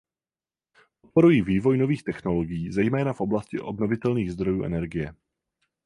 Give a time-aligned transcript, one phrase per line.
[1.01, 5.15] Podporuji vývoj nových technologií, zejména v oblasti obnovitelných zdrojů energie.